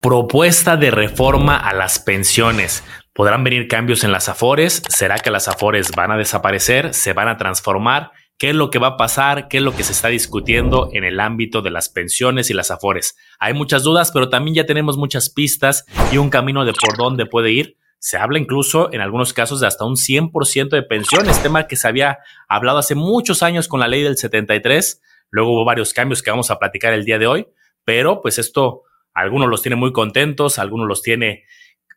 [0.00, 2.82] Propuesta de reforma a las pensiones.
[3.12, 4.82] ¿Podrán venir cambios en las AFORES?
[4.88, 6.94] ¿Será que las AFORES van a desaparecer?
[6.94, 8.12] ¿Se van a transformar?
[8.38, 9.48] ¿Qué es lo que va a pasar?
[9.48, 12.70] ¿Qué es lo que se está discutiendo en el ámbito de las pensiones y las
[12.70, 13.16] AFORES?
[13.38, 17.26] Hay muchas dudas, pero también ya tenemos muchas pistas y un camino de por dónde
[17.26, 17.76] puede ir.
[17.98, 21.86] Se habla incluso en algunos casos de hasta un 100% de pensiones, tema que se
[21.86, 26.30] había hablado hace muchos años con la ley del 73 Luego hubo varios cambios que
[26.30, 27.46] vamos a platicar el día de hoy,
[27.84, 28.82] pero pues esto
[29.20, 31.44] algunos los tiene muy contentos, algunos los tiene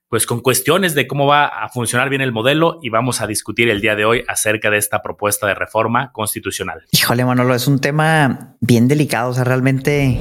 [0.09, 3.67] pues con cuestiones de cómo va a funcionar bien el modelo y vamos a discutir
[3.69, 6.83] el día de hoy acerca de esta propuesta de reforma constitucional.
[6.91, 10.19] Híjole, Manolo, es un tema bien delicado, o sea, realmente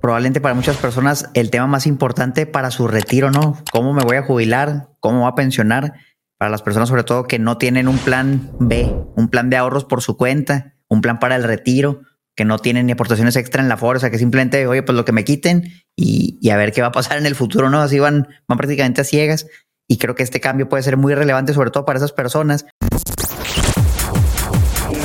[0.00, 3.62] probablemente para muchas personas el tema más importante para su retiro, ¿no?
[3.72, 4.88] ¿Cómo me voy a jubilar?
[5.00, 5.92] ¿Cómo voy a pensionar?
[6.38, 9.84] Para las personas sobre todo que no tienen un plan B, un plan de ahorros
[9.84, 12.00] por su cuenta, un plan para el retiro
[12.36, 14.96] que no tienen ni aportaciones extra en la FOR, o sea, que simplemente, oye, pues
[14.96, 17.80] lo que me quiten y, a ver qué va a pasar en el futuro, ¿no?
[17.80, 19.46] Así van, van prácticamente a ciegas
[19.88, 22.66] y creo que este cambio puede ser muy relevante, sobre todo para esas personas.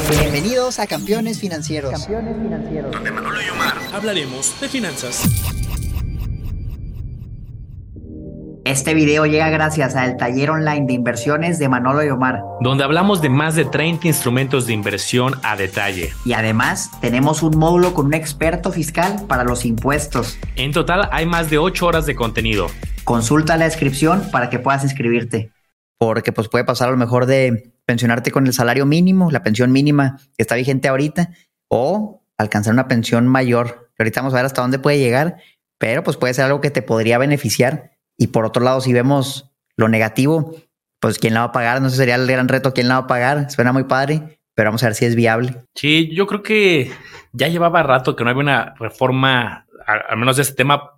[0.10, 1.92] Bienvenidos a Campeones Financieros.
[1.92, 2.92] Campeones Financieros.
[2.92, 5.24] Donde Manolo y Omar hablaremos de finanzas.
[8.72, 13.22] Este video llega gracias al taller online de inversiones de Manolo y Omar, donde hablamos
[13.22, 16.14] de más de 30 instrumentos de inversión a detalle.
[16.24, 20.40] Y además tenemos un módulo con un experto fiscal para los impuestos.
[20.56, 22.68] En total hay más de 8 horas de contenido.
[23.04, 25.52] Consulta la descripción para que puedas inscribirte.
[25.98, 29.74] Porque pues puede pasar a lo mejor de pensionarte con el salario mínimo, la pensión
[29.74, 31.32] mínima que está vigente ahorita,
[31.68, 33.92] o alcanzar una pensión mayor.
[34.00, 35.40] Ahorita vamos a ver hasta dónde puede llegar,
[35.78, 39.52] pero pues puede ser algo que te podría beneficiar y por otro lado, si vemos
[39.76, 40.56] lo negativo,
[41.00, 43.06] pues quién la va a pagar, no sé, sería el gran reto, quién la va
[43.06, 45.56] a pagar, suena muy padre, pero vamos a ver si es viable.
[45.74, 46.92] Sí, yo creo que
[47.32, 50.92] ya llevaba rato que no había una reforma, al menos de este tema,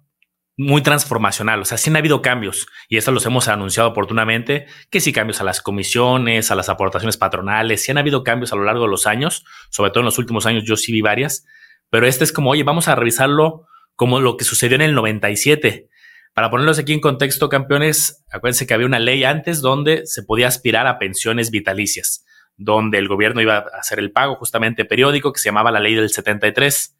[0.57, 1.61] muy transformacional.
[1.61, 5.39] O sea, sí han habido cambios y esto los hemos anunciado oportunamente, que sí cambios
[5.39, 8.91] a las comisiones, a las aportaciones patronales, sí han habido cambios a lo largo de
[8.91, 11.45] los años, sobre todo en los últimos años yo sí vi varias,
[11.89, 15.87] pero este es como, oye, vamos a revisarlo como lo que sucedió en el 97.
[16.33, 20.47] Para ponerlos aquí en contexto, campeones, acuérdense que había una ley antes donde se podía
[20.47, 22.25] aspirar a pensiones vitalicias,
[22.57, 25.93] donde el gobierno iba a hacer el pago justamente periódico que se llamaba la ley
[25.93, 26.97] del 73.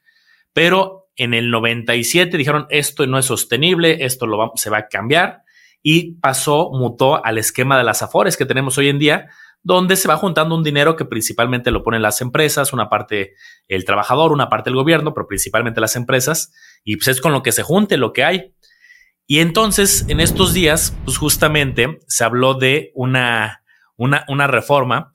[0.54, 5.42] Pero en el 97 dijeron esto no es sostenible, esto se va a cambiar
[5.82, 9.30] y pasó, mutó al esquema de las afores que tenemos hoy en día,
[9.64, 13.34] donde se va juntando un dinero que principalmente lo ponen las empresas, una parte
[13.68, 17.44] el trabajador, una parte el gobierno, pero principalmente las empresas, y pues es con lo
[17.44, 18.53] que se junte lo que hay.
[19.26, 23.64] Y entonces, en estos días, pues justamente se habló de una,
[23.96, 25.12] una, una reforma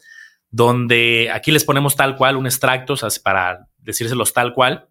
[0.50, 4.88] donde aquí les ponemos tal cual un extracto, para decírselos tal cual,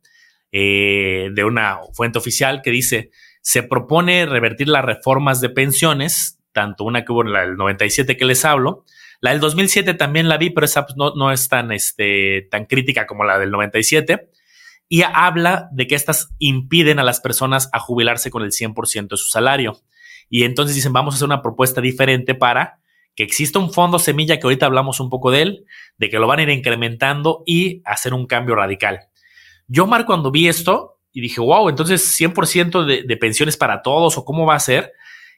[0.51, 3.09] eh, de una fuente oficial que dice,
[3.41, 8.17] se propone revertir las reformas de pensiones, tanto una que hubo en la del 97
[8.17, 8.85] que les hablo,
[9.19, 12.65] la del 2007 también la vi, pero esa pues, no, no, es tan, este, tan
[12.65, 14.29] crítica como la del 97
[14.89, 19.17] y habla de que estas impiden a las personas a jubilarse con el 100% de
[19.17, 19.81] su salario.
[20.29, 22.79] Y entonces dicen, vamos a hacer una propuesta diferente para
[23.15, 25.65] que exista un fondo semilla, que ahorita hablamos un poco de él,
[25.97, 29.07] de que lo van a ir incrementando y hacer un cambio radical.
[29.67, 34.17] Yo, Mar, cuando vi esto y dije, wow, entonces 100% de, de, pensiones para todos
[34.17, 34.93] o cómo va a ser,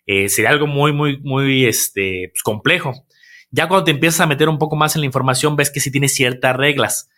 [0.06, 3.06] eh, sería algo muy, muy, muy este, pues, complejo.
[3.52, 5.90] Ya cuando te empiezas a meter un poco más en la información, ves que sí
[5.90, 7.10] tiene ciertas reglas.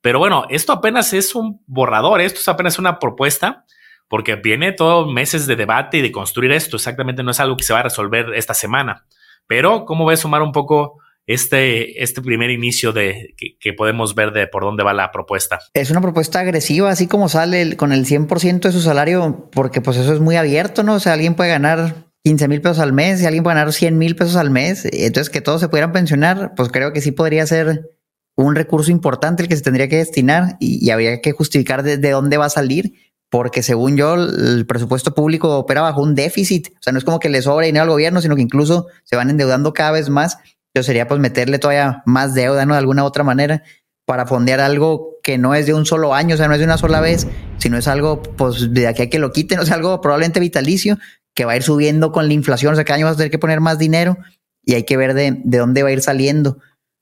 [0.00, 3.64] Pero bueno, esto apenas es un borrador, esto es apenas una propuesta,
[4.08, 6.76] porque viene todo meses de debate y de construir esto.
[6.76, 9.06] Exactamente no es algo que se va a resolver esta semana.
[9.46, 14.46] Pero, ¿cómo ves sumar un poco este, este primer inicio de que, podemos ver de
[14.46, 15.58] por dónde va la propuesta?
[15.74, 19.96] Es una propuesta agresiva, así como sale con el 100% de su salario, porque pues
[19.96, 20.94] eso es muy abierto, ¿no?
[20.94, 23.98] O sea, alguien puede ganar 15 mil pesos al mes y alguien puede ganar 100
[23.98, 24.86] mil pesos al mes.
[24.90, 27.97] Entonces, que todos se pudieran pensionar, pues creo que sí podría ser
[28.44, 32.36] un recurso importante el que se tendría que destinar y, habría que justificar de, dónde
[32.36, 32.94] va a salir,
[33.30, 36.68] porque según yo, el presupuesto público opera bajo un déficit.
[36.68, 39.16] O sea, no es como que le sobra dinero al gobierno, sino que incluso se
[39.16, 40.38] van endeudando cada vez más.
[40.72, 42.74] Yo sería pues meterle todavía más deuda, ¿no?
[42.74, 43.64] De alguna otra manera
[44.06, 46.64] para fondear algo que no es de un solo año, o sea, no es de
[46.64, 47.26] una sola vez,
[47.58, 50.96] sino es algo, pues, de aquí que lo quiten, o sea, algo probablemente vitalicio
[51.34, 53.30] que va a ir subiendo con la inflación, o sea, cada año vas a tener
[53.30, 54.16] que poner más dinero
[54.64, 56.58] y hay que ver de, de dónde va a ir saliendo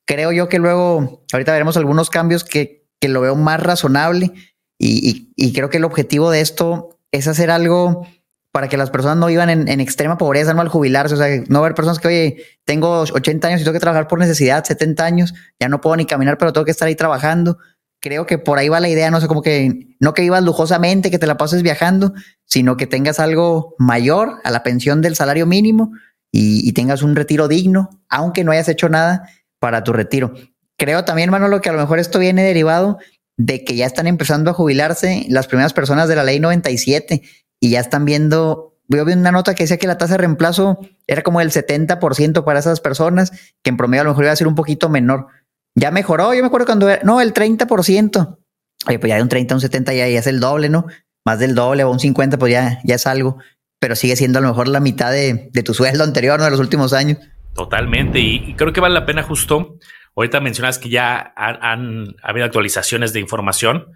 [0.06, 4.32] creo yo que luego, ahorita veremos algunos cambios que, que lo veo más razonable
[4.78, 8.06] y, y, creo que el objetivo de esto es hacer algo
[8.52, 11.42] para que las personas no vivan en, en, extrema pobreza, no al jubilarse, o sea,
[11.48, 15.04] no haber personas que, oye, tengo 80 años y tengo que trabajar por necesidad, 70
[15.04, 17.58] años, ya no puedo ni caminar, pero tengo que estar ahí trabajando,
[18.00, 21.10] creo que por ahí va la idea, no sé, como que no que vivas lujosamente,
[21.10, 22.12] que te la pases viajando,
[22.44, 25.92] sino que tengas algo mayor a la pensión del salario mínimo
[26.30, 29.28] y, tengas un retiro digno, aunque no hayas hecho nada
[29.60, 30.34] para tu retiro.
[30.78, 32.98] Creo también, Manolo, que a lo mejor esto viene derivado
[33.36, 37.22] de que ya están empezando a jubilarse las primeras personas de la ley 97
[37.60, 40.78] y ya están viendo, yo vi una nota que decía que la tasa de reemplazo
[41.06, 43.32] era como el 70% para esas personas,
[43.62, 45.28] que en promedio a lo mejor iba a ser un poquito menor.
[45.74, 48.38] Ya mejoró, yo me acuerdo cuando era, no, el 30%.
[48.86, 50.86] Oye, pues ya de un 30 a un 70 ya, es el doble, ¿no?
[51.24, 53.38] Más del doble o un 50, pues ya, ya es algo,
[53.80, 56.44] pero sigue siendo a lo mejor la mitad de, tu sueldo anterior, ¿no?
[56.44, 57.18] De los últimos años.
[57.56, 59.78] Totalmente, y, creo que vale la pena justo,
[60.14, 63.92] ahorita mencionas que ya han, habido actualizaciones de información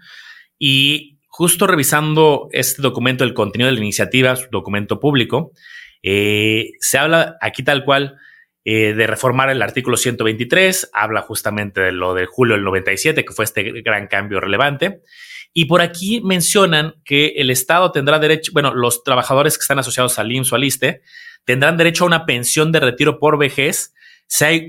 [0.57, 5.51] y justo revisando este documento, el contenido de la iniciativa, su documento público,
[6.01, 8.17] eh, se habla aquí tal cual
[8.65, 13.33] eh, de reformar el artículo 123, habla justamente de lo de julio del 97, que
[13.33, 15.01] fue este gran cambio relevante.
[15.53, 20.17] Y por aquí mencionan que el Estado tendrá derecho, bueno, los trabajadores que están asociados
[20.17, 21.01] al IMSS o al ISTE
[21.45, 23.93] tendrán derecho a una pensión de retiro por vejez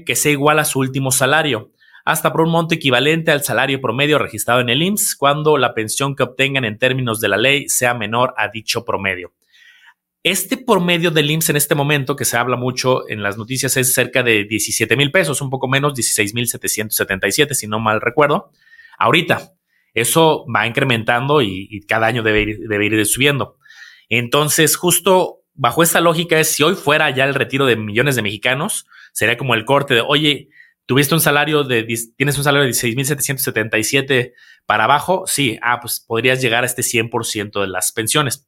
[0.06, 1.70] que sea igual a su último salario,
[2.04, 6.16] hasta por un monto equivalente al salario promedio registrado en el IMSS cuando la pensión
[6.16, 9.32] que obtengan en términos de la ley sea menor a dicho promedio.
[10.24, 13.92] Este promedio del IMSS en este momento, que se habla mucho en las noticias, es
[13.92, 18.50] cerca de 17 mil pesos, un poco menos, 16 mil 777, si no mal recuerdo.
[18.98, 19.52] Ahorita,
[19.94, 23.58] eso va incrementando y, cada año debe ir, debe ir subiendo.
[24.08, 28.22] Entonces, justo bajo esta lógica es, si hoy fuera ya el retiro de millones de
[28.22, 30.48] mexicanos, sería como el corte de, oye,
[30.86, 31.84] tuviste un salario de,
[32.16, 34.32] tienes un salario de 16.777
[34.66, 38.44] para abajo, sí, ah, pues podrías llegar a este 100% de las pensiones.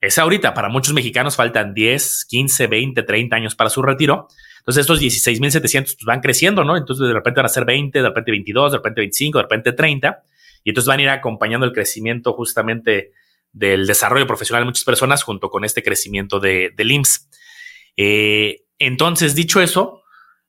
[0.00, 4.28] Es ahorita, para muchos mexicanos faltan 10, 15, 20, 30 años para su retiro.
[4.58, 6.76] Entonces estos 16.700 pues van creciendo, ¿no?
[6.76, 9.72] Entonces de repente van a ser 20, de repente 22, de repente 25, de repente
[9.72, 10.22] 30.
[10.62, 13.10] Y entonces van a ir acompañando el crecimiento justamente
[13.52, 17.28] del desarrollo profesional de muchas personas junto con este crecimiento de, del IMSS.
[17.96, 20.02] Eh, entonces, dicho eso,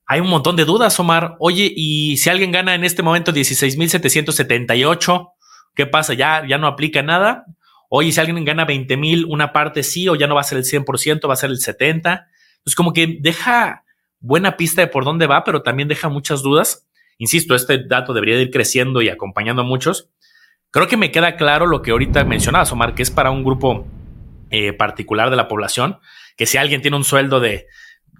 [0.06, 1.36] hay un montón de dudas, Omar.
[1.40, 5.32] Oye, y si alguien gana en este momento 16.778,
[5.76, 6.14] ¿qué pasa?
[6.14, 7.46] ¿Ya, ¿Ya no aplica nada?
[7.90, 10.58] Oye, si alguien gana 20 mil, una parte sí, o ya no va a ser
[10.58, 12.26] el 100%, va a ser el 70%.
[12.64, 13.84] Entonces, como que deja
[14.20, 16.88] buena pista de por dónde va, pero también deja muchas dudas.
[17.18, 20.10] Insisto, este dato debería ir creciendo y acompañando a muchos.
[20.74, 23.86] Creo que me queda claro lo que ahorita mencionabas, Omar, que es para un grupo
[24.50, 26.00] eh, particular de la población,
[26.36, 27.68] que si alguien tiene un sueldo de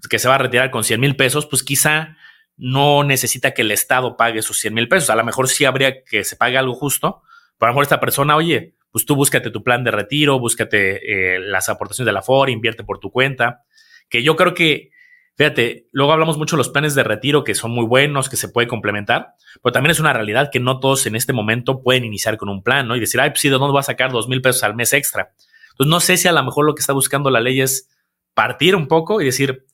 [0.08, 2.16] que se va a retirar con 100 mil pesos, pues quizá
[2.56, 5.10] no necesita que el Estado pague esos 100 mil pesos.
[5.10, 7.22] A lo mejor sí habría que se pague algo justo,
[7.58, 11.34] pero a lo mejor esta persona, oye, pues tú búscate tu plan de retiro, búscate
[11.34, 13.64] eh, las aportaciones de la FOR, invierte por tu cuenta,
[14.08, 14.90] que yo creo que,
[15.36, 18.48] fíjate, luego hablamos mucho de los planes de retiro que son muy buenos, que se
[18.48, 22.36] puede complementar, pero también es una realidad que no todos en este momento pueden iniciar
[22.36, 22.96] con un plan, ¿no?
[22.96, 25.32] Y decir, ay, pues sí, ¿de dónde a sacar dos mil pesos al mes extra?
[25.72, 27.90] Entonces, no sé si a lo mejor lo que está buscando la ley es
[28.34, 29.66] partir un poco y decir,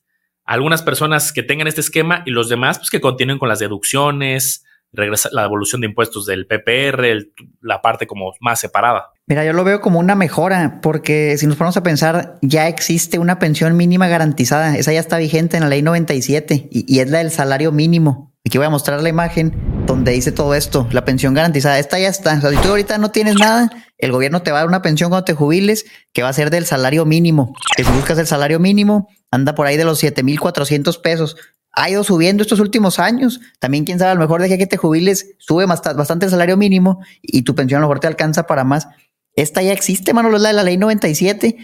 [0.45, 4.65] algunas personas que tengan este esquema y los demás, pues que continúen con las deducciones,
[4.93, 7.27] regresa la devolución de impuestos del PPR,
[7.61, 9.09] la parte como más separada.
[9.27, 13.19] Mira, yo lo veo como una mejora, porque si nos ponemos a pensar, ya existe
[13.19, 14.75] una pensión mínima garantizada.
[14.77, 18.31] Esa ya está vigente en la ley 97 y, y es la del salario mínimo.
[18.45, 19.53] Aquí voy a mostrar la imagen
[19.85, 21.77] donde dice todo esto, la pensión garantizada.
[21.77, 22.37] Esta ya está.
[22.37, 24.81] O sea, si tú ahorita no tienes nada, el gobierno te va a dar una
[24.81, 27.53] pensión cuando te jubiles que va a ser del salario mínimo.
[27.77, 31.37] Que si buscas el salario mínimo, anda por ahí de los 7,400 pesos
[31.73, 33.39] ha ido subiendo estos últimos años.
[33.59, 36.99] También, quién sabe, a lo mejor de que te jubiles, sube bastante el salario mínimo
[37.21, 38.87] y tu pensión a lo mejor te alcanza para más.
[39.35, 41.57] Esta ya existe, mano, es la de la ley 97.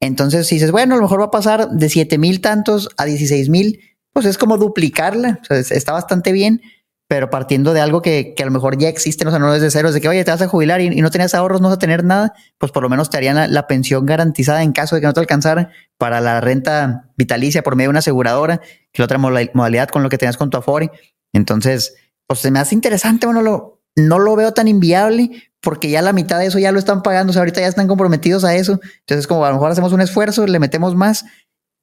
[0.00, 3.04] Entonces, si dices, bueno, a lo mejor va a pasar de 7 mil tantos a
[3.06, 3.80] 16 mil,
[4.12, 5.40] pues es como duplicarla.
[5.48, 6.60] Está bastante bien
[7.06, 9.88] pero partiendo de algo que, a lo mejor ya existe, o sea, no desde cero,
[9.88, 11.78] es de que, oye, te vas a jubilar y, no tenías ahorros, no vas a
[11.78, 15.06] tener nada, pues por lo menos te harían la, pensión garantizada en caso de que
[15.06, 18.60] no te alcanzara para la renta vitalicia por medio de una aseguradora,
[18.92, 20.90] que la otra modalidad con lo que tenías con tu Afore.
[21.32, 21.94] Entonces,
[22.26, 25.30] pues se me hace interesante, bueno, lo, no lo veo tan inviable
[25.60, 27.88] porque ya la mitad de eso ya lo están pagando, o sea, ahorita ya están
[27.88, 28.80] comprometidos a eso.
[29.00, 31.24] Entonces, como a lo mejor hacemos un esfuerzo, le metemos más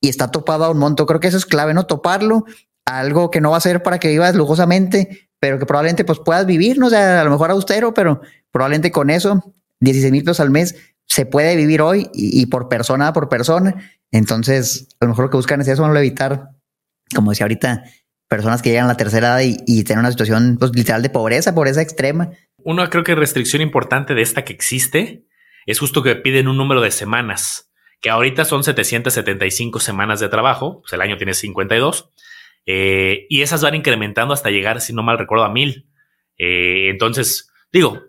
[0.02, 1.06] y está topado a un monto.
[1.06, 1.86] Creo que eso es clave, ¿no?
[1.86, 2.46] Toparlo
[3.00, 6.46] algo que no va a ser para que vivas lujosamente, pero que probablemente pues puedas
[6.46, 8.22] vivir, no o sea, a lo mejor austero, pero
[8.52, 10.76] probablemente con eso, 16 mil pesos al mes,
[11.08, 13.92] se puede vivir hoy y, por persona por persona.
[14.12, 16.50] Entonces, a lo mejor lo que buscan es eso, no evitar,
[17.14, 17.84] como decía ahorita,
[18.28, 21.10] personas que llegan a la tercera edad y, y tienen una situación pues, literal de
[21.10, 22.30] pobreza, pobreza extrema.
[22.64, 25.26] Uno creo que restricción importante de esta que existe
[25.66, 30.82] es justo que piden un número de semanas, que ahorita son 775 semanas de trabajo,
[30.82, 32.10] pues el año tiene 52
[32.66, 35.88] eh, y esas van incrementando hasta llegar, si no mal recuerdo, a mil.
[36.38, 38.02] Eh, entonces, Digo,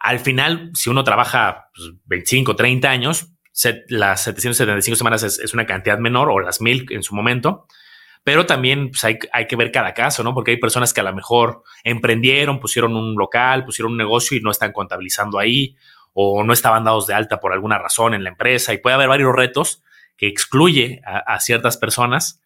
[0.00, 1.70] al final, si uno trabaja
[2.04, 3.32] 25, pues, 30 años,
[3.88, 7.66] las 775 semanas es, una cantidad menor o las 1000 en su momento.
[8.22, 10.34] Pero también pues, hay, hay, que ver cada caso, ¿no?
[10.34, 14.40] Porque hay personas que a lo mejor emprendieron, pusieron un local, pusieron un negocio y
[14.40, 15.76] no están contabilizando ahí
[16.12, 19.08] o no estaban dados de alta por alguna razón en la empresa y puede haber
[19.08, 19.82] varios retos
[20.16, 22.42] que excluye a, ciertas personas.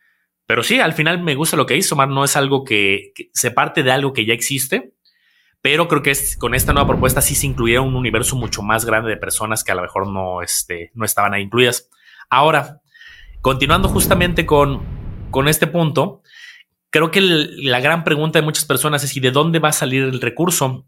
[0.51, 3.53] Pero sí, al final me gusta lo que hizo, Mar, no es algo que, se
[3.53, 4.95] parte de algo que ya existe,
[5.63, 9.11] pero creo que con esta nueva propuesta sí se incluyeron un universo mucho más grande
[9.11, 11.89] de personas que a lo mejor no, este, estaban ahí incluidas.
[12.29, 12.81] Ahora,
[13.43, 14.83] continuando justamente con,
[15.31, 16.21] con este punto,
[16.91, 20.03] creo que la gran pregunta de muchas personas es, ¿y de dónde va a salir
[20.03, 20.85] el recurso?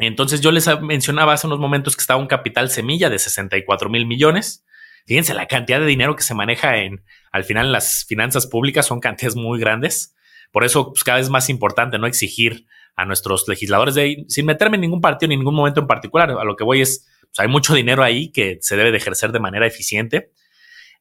[0.00, 4.04] Entonces yo les mencionaba hace unos momentos que estaba un capital semilla de 64 mil
[4.04, 4.65] millones.
[5.06, 8.98] Fíjense la cantidad de dinero que se maneja en, al final, las finanzas públicas son
[8.98, 10.16] cantidades muy grandes.
[10.50, 14.76] Por eso, pues, cada vez más importante no exigir a nuestros legisladores de, sin meterme
[14.76, 16.30] en ningún partido en ningún momento en particular.
[16.30, 19.30] A lo que voy es, pues, hay mucho dinero ahí que se debe de ejercer
[19.30, 20.32] de manera eficiente.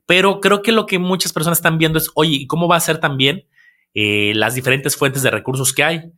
[0.06, 2.82] Pero creo que lo que muchas personas están viendo es, oye, ¿y cómo va a
[2.82, 3.48] ser también
[3.96, 6.12] eh, las diferentes fuentes de recursos que hay?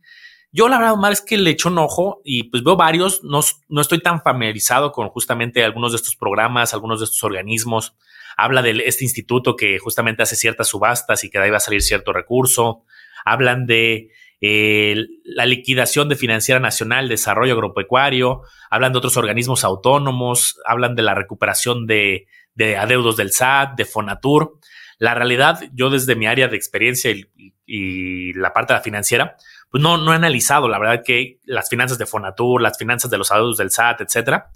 [0.50, 3.40] Yo la verdad, Omar, es que le echo un ojo y pues veo varios, no,
[3.68, 7.94] no estoy tan familiarizado con justamente algunos de estos programas, algunos de estos organismos.
[8.36, 11.60] Habla de este instituto que justamente hace ciertas subastas y que de ahí va a
[11.60, 12.84] salir cierto recurso.
[13.24, 20.58] Hablan de eh, la liquidación de Financiera Nacional, Desarrollo Agropecuario, hablan de otros organismos autónomos,
[20.64, 24.58] hablan de la recuperación de, de adeudos del SAT, de Fonatur.
[24.98, 27.26] La realidad, yo desde mi área de experiencia y,
[27.66, 29.36] y la parte de la financiera,
[29.70, 33.18] pues no, no he analizado, la verdad, que las finanzas de Fonatur, las finanzas de
[33.18, 34.50] los adeudos del SAT, etcétera,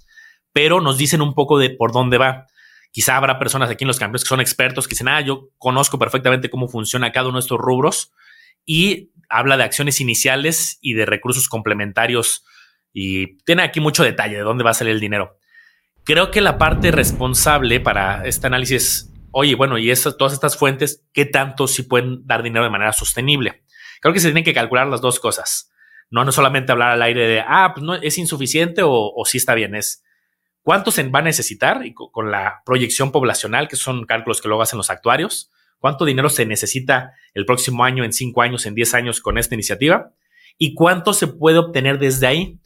[0.52, 2.46] pero nos dicen un poco de por dónde va.
[2.90, 5.98] Quizá habrá personas aquí en los campeones que son expertos que dicen, ah, yo conozco
[5.98, 8.12] perfectamente cómo funciona cada uno de estos rubros
[8.66, 12.44] y habla de acciones iniciales y de recursos complementarios
[12.92, 15.38] y tiene aquí mucho detalle de dónde va a salir el dinero.
[16.04, 21.24] Creo que la parte responsable para este análisis, oye, bueno, y todas estas fuentes, ¿qué
[21.24, 23.61] tanto sí pueden dar dinero de manera sostenible?
[24.02, 25.70] Creo que se tienen que calcular las dos cosas.
[26.10, 29.54] No, no solamente hablar al aire de, ah, pues no, es insuficiente o, sí está
[29.54, 29.76] bien.
[29.76, 30.02] Es
[30.62, 34.60] cuánto se va a necesitar y con, la proyección poblacional, que son cálculos que luego
[34.60, 38.92] hacen los actuarios, cuánto dinero se necesita el próximo año, en cinco años, en diez
[38.92, 40.10] años con esta iniciativa
[40.58, 42.58] y cuánto se puede obtener desde ahí.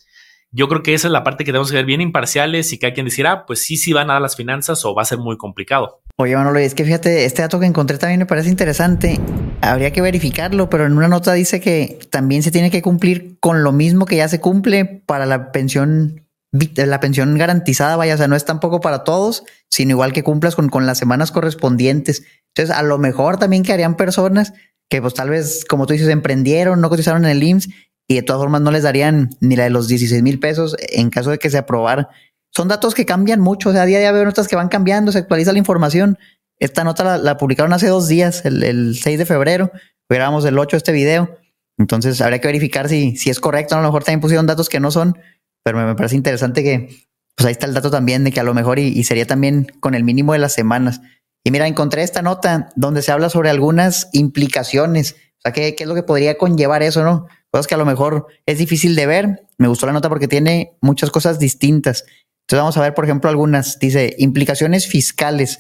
[0.52, 2.92] Yo creo que esa es la parte que debemos ser bien imparciales y que hay
[2.94, 5.18] quien decir, ah, pues sí, sí van a dar las finanzas o va a ser
[5.18, 6.00] muy complicado.
[6.18, 9.20] Oye, Manolo, es que fíjate, este dato que encontré también me parece interesante.
[9.60, 13.62] Habría que verificarlo, pero en una nota dice que también se tiene que cumplir con
[13.62, 18.28] lo mismo que ya se cumple para la pensión, la pensión garantizada, vaya, o sea,
[18.28, 22.22] no es tampoco para todos, sino igual que cumplas con, con las semanas correspondientes.
[22.54, 24.54] Entonces, a lo mejor también que harían personas
[24.88, 27.68] que pues tal vez, como tú dices, emprendieron, no cotizaron en el IMSS
[28.08, 31.10] y de todas formas no les darían ni la de los 16 mil pesos en
[31.10, 32.08] caso de que se aprobara
[32.56, 33.68] son datos que cambian mucho.
[33.68, 36.18] O sea, a día de día veo notas que van cambiando, se actualiza la información.
[36.58, 39.70] Esta nota la, publicaron hace dos días, el, 6 de febrero.
[40.08, 41.36] Grabamos el 8 este video.
[41.76, 43.74] Entonces habría que verificar si, si es correcto.
[43.74, 45.18] A lo mejor también pusieron datos que no son,
[45.62, 46.88] pero me, parece interesante que
[47.36, 49.94] pues ahí está el dato también de que a lo mejor y, sería también con
[49.94, 51.02] el mínimo de las semanas.
[51.44, 55.12] Y mira, encontré esta nota donde se habla sobre algunas implicaciones.
[55.12, 57.26] O sea, ¿qué, qué es lo que podría conllevar eso, no?
[57.50, 59.46] Cosas que a lo mejor es difícil de ver.
[59.58, 62.06] Me gustó la nota porque tiene muchas cosas distintas.
[62.46, 63.80] Entonces vamos a ver, por ejemplo, algunas.
[63.80, 65.58] Dice implicaciones fiscales.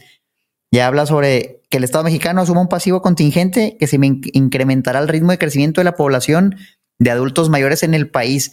[0.72, 3.98] Ya habla sobre que el Estado mexicano asuma un pasivo contingente que se
[4.32, 6.56] incrementará el ritmo de crecimiento de la población
[6.98, 8.52] de adultos mayores en el país.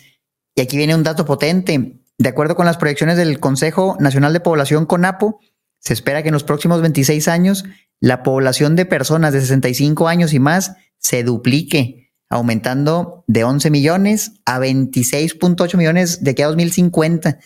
[0.56, 2.00] Y aquí viene un dato potente.
[2.18, 5.40] De acuerdo con las proyecciones del Consejo Nacional de Población CONAPO,
[5.80, 7.66] se espera que en los próximos 26 años
[8.00, 14.42] la población de personas de 65 años y más se duplique, aumentando de 11 millones
[14.46, 17.40] a 26.8 millones de aquí a 2050.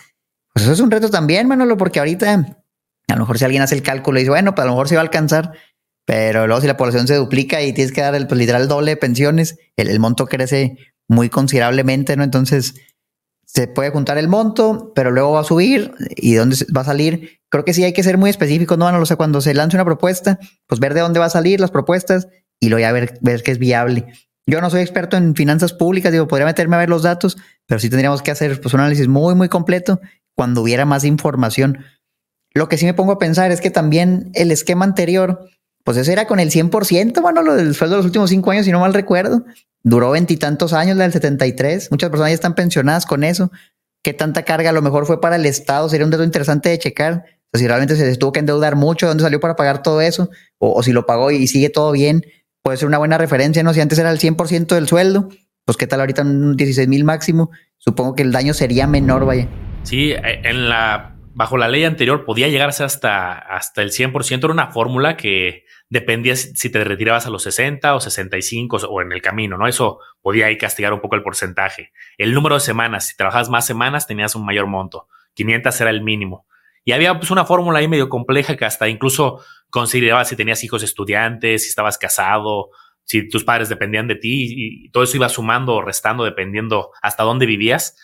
[0.57, 3.75] Pues eso es un reto también, Manolo, porque ahorita a lo mejor si alguien hace
[3.75, 5.51] el cálculo y dice, bueno, pues a lo mejor se va a alcanzar,
[6.03, 8.89] pero luego si la población se duplica y tienes que dar el pues, literal doble
[8.89, 12.23] de pensiones, el, monto crece muy considerablemente, ¿no?
[12.23, 12.73] Entonces
[13.45, 17.39] se puede juntar el monto, pero luego va a subir y dónde va a salir.
[17.49, 18.91] Creo que sí hay que ser muy específico, ¿no?
[18.91, 21.59] No lo sé, cuando se lance una propuesta, pues ver de dónde va a salir
[21.59, 24.07] las propuestas y luego ya ver, ver que es viable.
[24.47, 27.37] Yo no soy experto en finanzas públicas, digo, podría meterme a ver los datos,
[27.67, 30.01] pero sí tendríamos que hacer pues, un análisis muy, muy completo
[30.37, 31.79] cuando hubiera más información.
[32.53, 35.49] Lo que sí me pongo a pensar es que también el esquema anterior,
[35.83, 38.65] pues eso era con el 100%, bueno, lo del sueldo de los últimos cinco años,
[38.65, 39.43] si no mal recuerdo.
[39.83, 41.89] Duró veintitantos años, la del 73.
[41.91, 43.51] Muchas personas ya están pensionadas con eso.
[44.03, 45.89] ¿Qué tanta carga a lo mejor fue para el Estado?
[45.89, 47.25] Sería un dato interesante de checar.
[47.53, 50.29] si realmente se tuvo que endeudar mucho, ¿dónde salió para pagar todo eso?
[50.59, 52.23] O, si lo pagó y sigue todo bien,
[52.61, 53.73] puede ser una buena referencia, ¿no?
[53.73, 55.29] Si antes era el 100% del sueldo,
[55.65, 59.47] pues qué tal ahorita un 16 mil máximo supongo que el daño sería menor, vaya.
[59.83, 64.45] Sí, eh, en la bajo la ley anterior podía llegarse hasta, hasta el 100%.
[64.45, 69.11] Era una fórmula que dependía si te retirabas a los 60 o 65 o en
[69.11, 69.67] el camino, ¿no?
[69.67, 71.91] Eso podía ahí castigar un poco el porcentaje.
[72.17, 75.07] El número de semanas, si trabajabas más semanas, tenías un mayor monto.
[75.35, 76.47] 500 era el mínimo.
[76.83, 80.81] Y había pues una fórmula ahí medio compleja que hasta incluso consideraba si tenías hijos
[80.81, 82.69] estudiantes, si estabas casado,
[83.03, 87.21] si tus padres dependían de ti y todo eso iba sumando o restando dependiendo hasta
[87.23, 87.95] dónde vivías.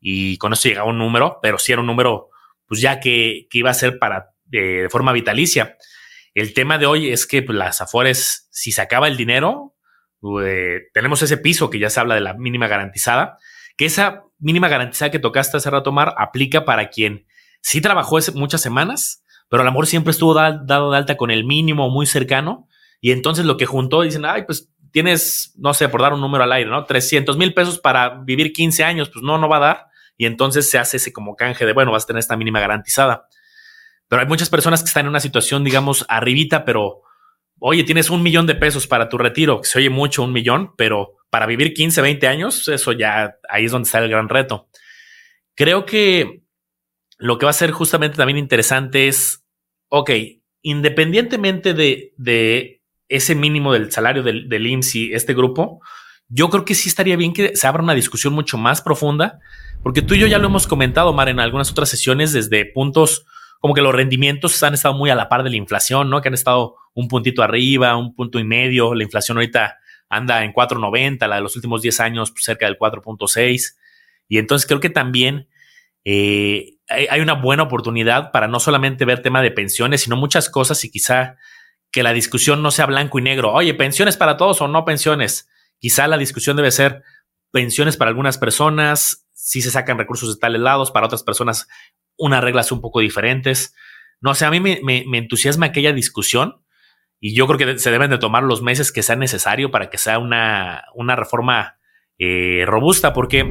[0.00, 2.30] Y con eso llegaba un número, pero sí era un número
[2.66, 5.76] pues ya que, iba a ser para de forma vitalicia.
[6.34, 9.74] El tema de hoy es que pues, las Afores, si se acaba el dinero,
[10.44, 13.38] eh, tenemos ese piso que ya se habla de la mínima garantizada,
[13.76, 17.26] que esa mínima garantizada que tocaste hace rato, Mar, aplica para quien
[17.60, 21.44] sí trabajó muchas semanas, pero a lo mejor siempre estuvo dado de alta con el
[21.44, 22.68] mínimo muy cercano,
[23.00, 26.44] y entonces lo que juntó dicen, ay, pues tienes, no sé, por dar un número
[26.44, 26.84] al aire, ¿no?
[26.84, 29.89] 300 mil pesos para vivir 15 años, pues no, no va a dar
[30.20, 33.26] y entonces se hace ese como canje de, bueno, vas a tener esta mínima garantizada.
[34.06, 37.00] Pero hay muchas personas que están en una situación, digamos, arribita, pero,
[37.58, 40.74] oye, tienes un millón de pesos para tu retiro, que se oye mucho, un millón,
[40.76, 44.68] pero para vivir 15, 20 años, eso ya, ahí es donde está el gran reto.
[45.54, 46.42] Creo que
[47.16, 49.42] lo que va a ser justamente también interesante es,
[49.88, 50.10] ok,
[50.60, 55.80] independientemente de, de ese mínimo del salario del, del este grupo,
[56.30, 59.40] yo creo que sí estaría bien que se abra una discusión mucho más profunda
[59.82, 63.26] porque tú y yo ya lo hemos comentado, Mar, en algunas otras sesiones desde puntos
[63.60, 66.20] como que los rendimientos han estado muy a la par de la inflación, ¿no?
[66.22, 68.94] Que han estado un puntito arriba, un punto y medio.
[68.94, 72.78] La inflación ahorita anda en 4.90, la de los últimos 10 años pues, cerca del
[72.78, 73.76] 4.6.
[74.28, 75.48] Y entonces creo que también
[76.04, 80.82] eh, hay una buena oportunidad para no solamente ver tema de pensiones, sino muchas cosas
[80.84, 81.36] y quizá
[81.90, 83.52] que la discusión no sea blanco y negro.
[83.52, 85.50] Oye, pensiones para todos o no pensiones.
[85.80, 87.02] Quizá la discusión debe ser
[87.50, 91.66] pensiones para algunas personas, si se sacan recursos de tales lados, para otras personas
[92.16, 93.74] unas reglas un poco diferentes.
[94.20, 96.62] No sé, a mí me, entusiasma aquella discusión
[97.18, 99.98] y yo creo que se deben de tomar los meses que sea necesario para que
[99.98, 101.78] sea una, una reforma
[102.18, 103.50] eh, robusta, porque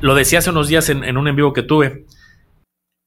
[0.00, 2.06] lo decía hace unos días en, en un en vivo que tuve.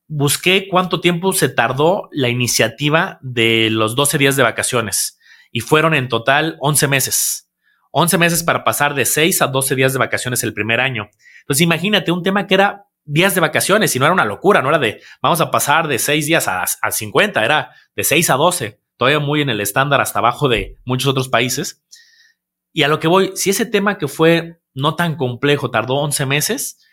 [0.07, 5.19] Busqué cuánto tiempo se tardó la iniciativa de los 12 días de vacaciones
[5.51, 7.48] y fueron en total 11 meses.
[7.91, 11.09] 11 meses para pasar de 6 a 12 días de vacaciones el primer año.
[11.41, 14.69] Entonces imagínate un tema que era días de vacaciones y no era una locura, no
[14.69, 18.35] era de vamos a pasar de 6 días a, a 50, era de 6 a
[18.35, 21.83] 12, todavía muy en el estándar hasta abajo de muchos otros países.
[22.71, 26.25] Y a lo que voy, si ese tema que fue no tan complejo tardó 11
[26.27, 26.85] meses,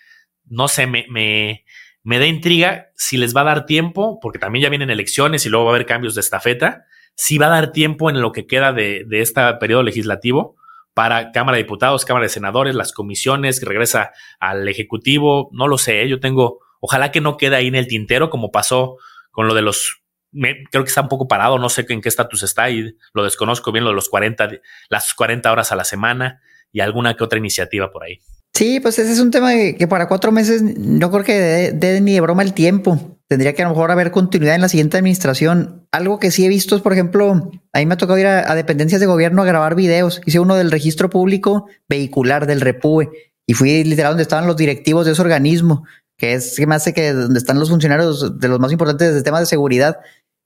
[0.46, 1.64] no sé, me, me,
[2.02, 5.50] me da intriga si les va a dar tiempo, porque también ya vienen elecciones y
[5.50, 8.46] luego va a haber cambios de estafeta, si va a dar tiempo en lo que
[8.46, 10.56] queda de, de este periodo legislativo
[10.96, 15.76] para Cámara de Diputados, Cámara de Senadores, las comisiones, que regresa al Ejecutivo, no lo
[15.76, 18.96] sé, yo tengo, ojalá que no quede ahí en el tintero como pasó
[19.30, 22.42] con lo de los, creo que está un poco parado, no sé en qué estatus
[22.44, 24.48] está y lo desconozco bien, lo de los 40,
[24.88, 26.40] las 40 horas a la semana
[26.72, 28.20] y alguna que otra iniciativa por ahí.
[28.54, 32.14] Sí, pues ese es un tema que para cuatro meses no creo que dé ni
[32.14, 35.86] de broma el tiempo tendría que a lo mejor haber continuidad en la siguiente administración.
[35.90, 38.54] Algo que sí he visto es, por ejemplo, a mí me ha tocado ir a,
[38.54, 40.20] dependencias de gobierno a grabar videos.
[40.26, 43.10] Hice uno del registro público vehicular del REPUE
[43.46, 45.84] y fui literal donde estaban los directivos de ese organismo,
[46.16, 49.22] que es que me hace que donde están los funcionarios de los más importantes de
[49.22, 49.98] temas de seguridad.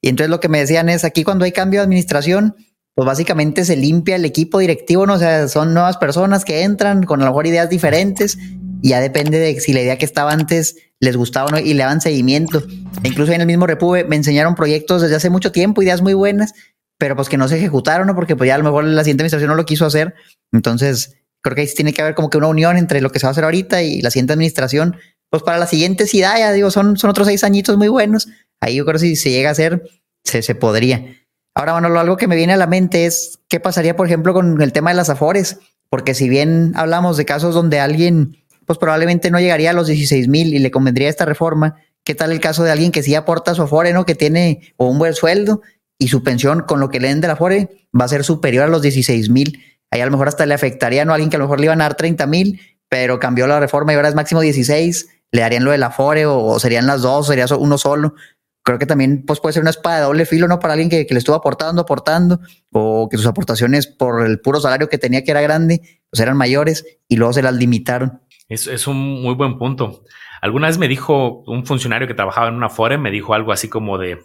[0.02, 2.56] Y entonces lo que me decían es aquí cuando hay cambio de administración,
[2.94, 5.14] pues básicamente se limpia el equipo directivo, ¿no?
[5.14, 8.38] O sea, son nuevas personas que entran con a lo mejor ideas diferentes
[8.82, 11.82] ya depende de si la idea que estaba antes les gustaba o no y le
[11.82, 12.62] daban seguimiento.
[13.02, 16.14] E incluso en el mismo Repube me enseñaron proyectos desde hace mucho tiempo, ideas muy
[16.14, 16.52] buenas,
[16.98, 18.14] pero pues que no se ejecutaron, ¿no?
[18.14, 20.14] Porque pues ya a lo mejor la siguiente administración no lo quiso hacer.
[20.52, 23.26] Entonces, creo que ahí tiene que haber como que una unión entre lo que se
[23.26, 24.96] va a hacer ahorita y la siguiente administración.
[25.30, 28.28] Pues para la siguiente sí ya digo, son, son otros seis añitos muy buenos.
[28.60, 29.82] Ahí yo creo que si se llega a hacer,
[30.24, 31.16] se, se podría.
[31.54, 34.60] Ahora, bueno, algo que me viene a la mente es qué pasaría, por ejemplo, con
[34.60, 38.36] el tema de las afores, porque si bien hablamos de casos donde alguien
[38.70, 41.74] pues probablemente no llegaría a los 16 mil y le convendría esta reforma.
[42.04, 44.06] ¿Qué tal el caso de alguien que sí aporta su Afore, ¿no?
[44.06, 45.60] Que tiene un buen sueldo
[45.98, 47.68] y su pensión con lo que le den de la Afore
[48.00, 49.60] va a ser superior a los 16 mil.
[49.90, 51.10] Ahí a lo mejor hasta le afectaría ¿no?
[51.10, 53.58] a alguien que a lo mejor le iban a dar 30 mil, pero cambió la
[53.58, 55.08] reforma y ahora es máximo 16.
[55.32, 58.14] Le darían lo de la Afore o, serían las dos, sería uno solo
[58.62, 60.60] creo que también pues, puede ser una espada de doble filo, ¿no?
[60.60, 64.60] Para alguien que, que, le estuvo aportando, aportando, o que sus aportaciones por el puro
[64.60, 68.20] salario que tenía que era grande, pues eran mayores y luego se las limitaron.
[68.50, 70.02] Es, un muy buen punto.
[70.42, 73.68] Alguna vez me dijo un funcionario que trabajaba en una fore, me dijo algo así
[73.68, 74.18] como de,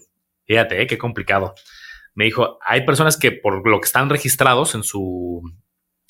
[0.48, 1.54] fíjate, eh, qué complicado.
[2.16, 5.44] Me dijo, hay personas que por lo que están registrados en su,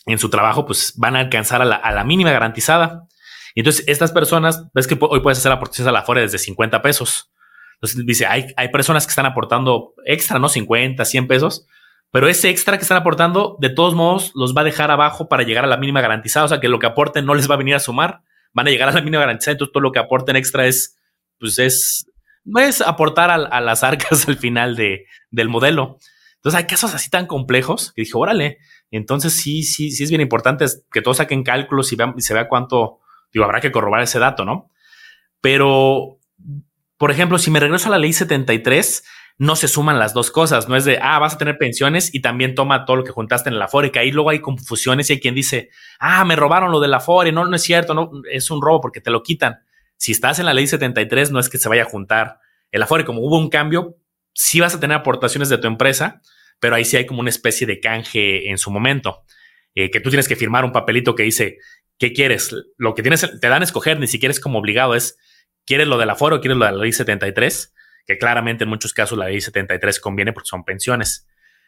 [0.06, 3.06] en su trabajo, pues van a alcanzar a la, mínima garantizada.
[3.54, 6.82] Y entonces estas personas, ves que hoy puedes hacer aportaciones a la Afore desde 50
[6.82, 7.34] pesos.
[7.73, 10.47] Entonces dice, hay, hay personas que están aportando extra, ¿no?
[10.47, 11.67] 50, 100 pesos,
[12.12, 15.44] pero ese extra que están aportando, de todos modos, los va a dejar abajo para
[15.44, 16.46] llegar a la mínima garantizada.
[16.46, 18.22] O sea, que lo que aporten no les va a venir a sumar,
[18.54, 19.54] van a llegar a la mínima garantizada.
[19.54, 20.98] Entonces, todo lo que aporten extra es,
[21.39, 22.10] pues es,
[22.46, 25.98] no es aportar a, las arcas al final de, del modelo.
[26.36, 28.60] Entonces, hay casos así tan complejos que dije, órale.
[28.91, 32.34] Entonces, sí, sí, sí es bien importante que todos saquen cálculos y, vean, y se
[32.34, 33.00] vea cuánto,
[33.34, 34.72] digo, habrá que corroborar ese dato, ¿no?
[35.41, 36.20] Pero,
[36.98, 39.04] por ejemplo, si me regreso a la ley 73,
[39.38, 40.69] no se suman las dos cosas.
[40.69, 43.50] No es de, ah, vas a tener pensiones y también toma todo lo que juntaste
[43.50, 45.69] en la Afore, que ahí luego hay confusiones y hay quien dice,
[46.00, 47.04] ah, me robaron lo de la.
[47.34, 49.60] No, no es cierto, no, es un robo porque te lo quitan.
[49.98, 52.39] Si estás en la ley 73, no es que se vaya a juntar
[52.71, 53.06] el Afore.
[53.06, 53.98] Como hubo un cambio,
[54.34, 56.21] sí vas a tener aportaciones de tu empresa,
[56.60, 59.24] pero ahí sí hay como una especie de canje en su momento.
[59.74, 61.58] Eh, que tú tienes que firmar un papelito que dice,
[61.98, 62.56] ¿qué quieres?
[62.78, 65.17] Lo que tienes, te dan a escoger, ni siquiera es como obligado, es,
[65.65, 67.74] ¿quieres lo del Afore o quieres lo de la ley 73?
[68.06, 71.28] Que claramente en muchos casos la ley 73 conviene porque son pensiones.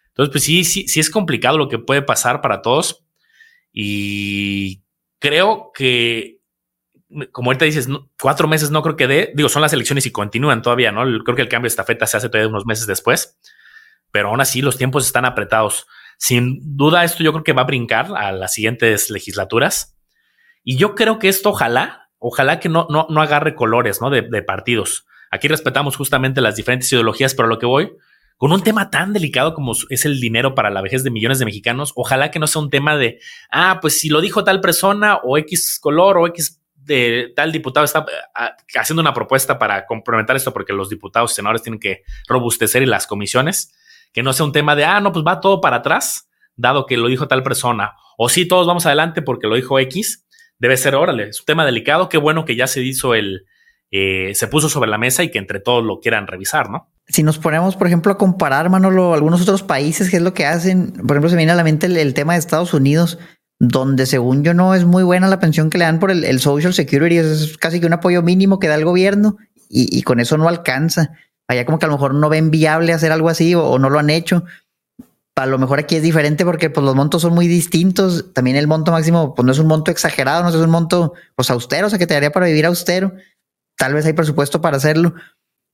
[0.09, 3.05] Entonces, pues sí, sí, sí es complicado lo que puede pasar para todos.
[3.71, 4.83] Y
[5.19, 6.39] creo que,
[7.31, 7.87] como ahorita dices,
[8.19, 9.31] cuatro meses no creo que dé.
[9.35, 11.03] Digo, son las elecciones y continúan todavía, ¿no?
[11.23, 13.37] Creo que el cambio de estafeta se hace todavía unos meses después.
[14.11, 15.87] Pero aún así, los tiempos están apretados.
[16.17, 19.97] Sin duda, esto yo creo que va a brincar a las siguientes legislaturas.
[20.63, 24.09] Y yo creo que esto, ojalá, ojalá que no, no, no agarre colores, ¿no?
[24.09, 25.05] De partidos.
[25.31, 27.91] Aquí respetamos justamente las diferentes ideologías, pero lo que voy,
[28.37, 31.45] con un tema tan delicado como es el dinero para la vejez de millones de
[31.45, 33.19] mexicanos, ojalá que no sea un tema de,
[33.51, 37.83] ah, pues si lo dijo tal persona o X color o X de tal diputado
[37.83, 42.03] está ah, haciendo una propuesta para complementar esto porque los diputados y senadores tienen que
[42.27, 43.75] robustecer y las comisiones,
[44.13, 46.95] que no sea un tema de, ah, no, pues va todo para atrás, dado que
[46.95, 50.25] lo dijo tal persona, o si todos vamos adelante porque lo dijo X,
[50.59, 53.45] debe ser, órale, es un tema delicado, qué bueno que ya se hizo el,
[53.91, 56.89] eh, se puso sobre la mesa y que entre todos lo quieran revisar, ¿no?
[57.07, 60.45] Si nos ponemos, por ejemplo, a comparar, Manolo, algunos otros países, ¿qué es lo que
[60.45, 60.91] hacen?
[60.91, 63.17] Por ejemplo, se viene a la mente el, tema de Estados Unidos,
[63.59, 66.73] donde según yo no es muy buena la pensión que le dan por el, Social
[66.73, 69.37] Security, es casi que un apoyo mínimo que da el gobierno
[69.69, 71.11] y, con eso no alcanza.
[71.47, 73.99] Allá como que a lo mejor no ven viable hacer algo así o, no lo
[73.99, 74.43] han hecho.
[75.37, 78.33] A lo mejor aquí es diferente porque pues, los montos son muy distintos.
[78.33, 81.49] También el monto máximo pues, no es un monto exagerado, no es un monto pues,
[81.49, 83.13] austero, o sea, que te daría para vivir austero
[83.77, 85.13] tal vez hay presupuesto para hacerlo.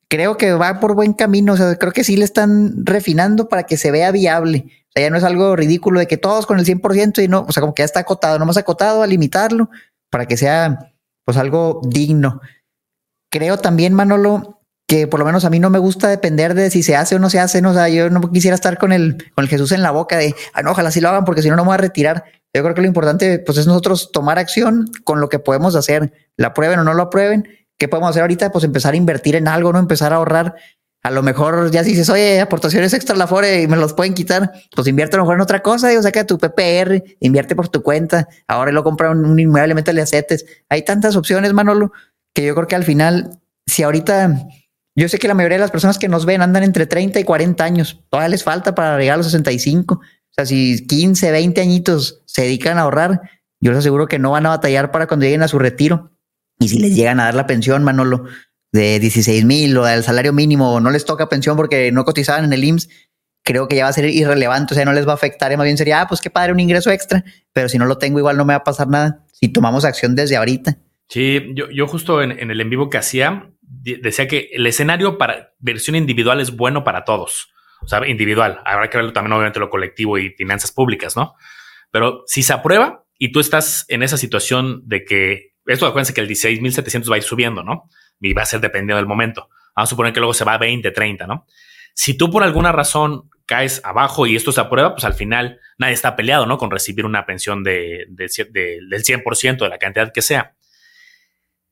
[0.10, 3.64] Creo que va por buen camino, o sea, creo que sí le están refinando para
[3.64, 4.66] que se vea viable.
[4.90, 7.46] O sea, ya no es algo ridículo de que todos con el 100% y no,
[7.48, 9.70] o sea, como que ya está acotado, no más acotado a limitarlo
[10.12, 10.94] para que sea
[11.26, 12.42] pues algo digno.
[13.32, 16.84] Creo también, Manolo, que por lo menos a mí no me gusta depender de si
[16.84, 19.48] se hace o no se hace, o sea, yo no quisiera estar con el, con
[19.48, 21.64] Jesús en la boca de, ah, no, ojalá sí lo hagan porque si no, no
[21.64, 22.26] me voy a retirar.
[22.54, 26.14] Yo creo que lo importante, pues, es nosotros tomar acción con lo que podemos hacer,
[26.38, 27.48] la aprueben o no lo aprueben,
[27.84, 28.50] ¿qué podemos hacer ahorita?
[28.50, 29.80] Pues empezar a invertir en algo, ¿no?
[29.80, 30.56] Empezar a ahorrar.
[31.04, 33.92] A lo mejor ya si dices, oye, aportaciones extra a la FORE y me los
[33.92, 37.58] pueden quitar, pues invierte a lo mejor en otra cosa, o saca tu PPR, invierte
[37.58, 40.46] por tu cuenta, ahora lo compra un, inmueble, métele a CETES.
[40.70, 41.92] Hay tantas opciones, Manolo,
[42.34, 44.48] que yo creo que al final, si ahorita,
[44.96, 47.26] yo sé que la mayoría de las personas que nos ven andan entre 30 y
[47.26, 49.96] 40 años, todavía les falta para llegar a los 65.
[49.96, 53.20] O sea, si 15, 20 añitos se dedican a ahorrar,
[53.60, 56.13] yo les aseguro que no van a batallar para cuando lleguen a su retiro.
[56.64, 58.26] Y si les llegan a dar la pensión, Manolo,
[58.72, 62.54] de 16 mil o del salario mínimo, no les toca pensión porque no cotizaban en
[62.54, 62.90] el IMSS,
[63.44, 65.58] creo que ya va a ser irrelevante, o sea, no les va a afectar, y
[65.58, 68.20] más bien sería, ah, pues qué padre, un ingreso extra, pero si no lo tengo,
[68.20, 70.78] igual no me va a pasar nada si tomamos acción desde ahorita.
[71.10, 75.18] Sí, yo, yo justo en, en el en vivo que hacía, decía que el escenario
[75.18, 77.50] para versión individual es bueno para todos.
[77.82, 78.62] O sea, individual.
[78.66, 81.36] Habrá que verlo también, obviamente, lo colectivo y finanzas públicas, ¿no?
[81.92, 86.22] Pero si se aprueba y tú estás en esa situación de que esto acuérdense que
[86.22, 87.90] el 16.700 va a ir subiendo, ¿no?
[88.20, 89.50] Y va a ser dependiendo del momento.
[89.76, 91.46] Vamos a suponer que luego se va a 20, 30, ¿no?
[91.94, 95.94] Si tú por alguna razón caes abajo y esto se aprueba, pues al final nadie
[95.94, 96.58] está peleado, ¿no?
[96.58, 100.56] Con recibir una pensión de, del 100% de la cantidad que sea.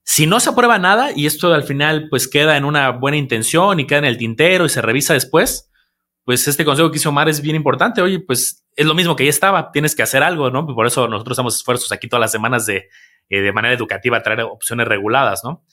[0.03, 3.79] Si no se aprueba nada y esto al final pues queda en una buena intención
[3.79, 5.71] y queda en el tintero y se revisa después,
[6.23, 8.01] pues este consejo que hizo Omar es bien importante.
[8.01, 10.65] Oye, pues es lo mismo que ya estaba, tienes que hacer algo, ¿no?
[10.65, 12.89] Por eso nosotros hacemos esfuerzos aquí todas las semanas de
[13.31, 15.63] eh, de manera educativa traer opciones reguladas, ¿no?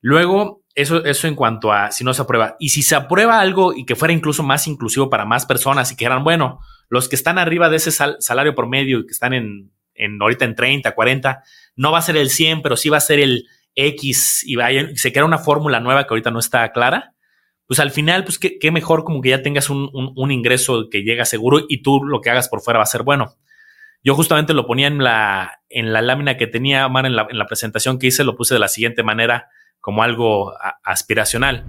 [0.00, 2.54] Luego, eso, eso en cuanto a si no se aprueba.
[2.60, 5.96] Y si se aprueba algo y que fuera incluso más inclusivo para más personas y
[5.96, 9.72] que eran, bueno, los que están arriba de ese salario promedio y que están en,
[9.94, 11.42] en, ahorita en 30, 40,
[11.74, 14.56] no va a ser el 100, pero sí va a ser el X y
[14.94, 17.14] se crea una fórmula nueva que ahorita no está clara.
[17.66, 21.24] Pues al final, pues qué, mejor como que ya tengas un, un ingreso que llega
[21.24, 23.34] seguro y tú lo que hagas por fuera va a ser bueno.
[24.08, 27.36] Yo justamente lo ponía en la, en la lámina que tenía Omar en la, en
[27.36, 29.50] la presentación que hice, lo puse de la siguiente manera,
[29.82, 31.66] como algo aspiracional.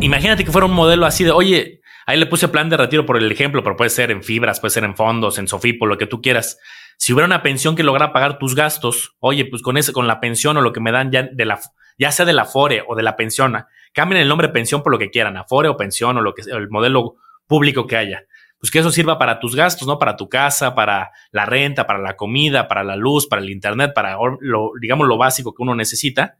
[0.00, 3.18] Imagínate que fuera un modelo así de, oye, ahí le puse plan de retiro por
[3.18, 6.06] el ejemplo, pero puede ser en fibras, puede ser en fondos, en Sofipo, lo que
[6.06, 6.58] tú quieras.
[6.96, 10.18] Si hubiera una pensión que lograra pagar tus gastos, oye, pues con ese, con la
[10.18, 11.60] pensión o lo que me dan ya de la,
[11.98, 14.98] ya sea de la FORE o de la pensión, cambien el nombre pensión por lo
[14.98, 18.24] que quieran, Afore o pensión o lo que el modelo público que haya.
[18.62, 19.98] Pues que eso sirva para tus gastos, ¿no?
[19.98, 23.90] Para tu casa, para la renta, para la comida, para la luz, para el internet,
[23.92, 26.36] para lo, digamos, lo básico que uno necesita.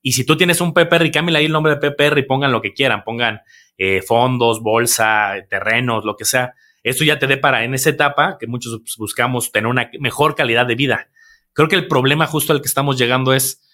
[0.00, 2.62] Y si tú tienes un PPR, cámbiale ahí el nombre de PPR y pongan lo
[2.62, 3.42] que quieran, pongan
[3.76, 6.54] eh, fondos, bolsa, terrenos, lo que sea.
[6.82, 10.64] Esto ya te dé para en esa etapa que muchos buscamos tener una mejor calidad
[10.64, 11.10] de vida.
[11.52, 13.67] Creo que el problema justo al que estamos llegando es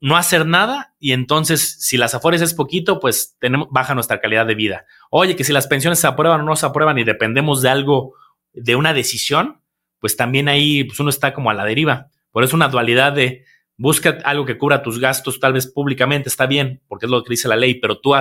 [0.00, 4.46] no hacer nada y entonces si las afores es poquito, pues tenemos, baja nuestra calidad
[4.46, 4.86] de vida.
[5.10, 8.14] Oye, que si las pensiones se aprueban o no se aprueban y dependemos de algo,
[8.52, 9.60] de una decisión,
[10.00, 12.08] pues también ahí pues uno está como a la deriva.
[12.32, 13.44] Por eso una dualidad de
[13.76, 17.30] busca algo que cubra tus gastos, tal vez públicamente está bien, porque es lo que
[17.30, 18.12] dice la ley, pero tú